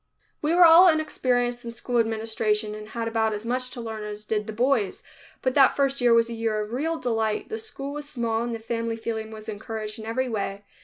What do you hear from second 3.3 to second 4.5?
as much to learn as did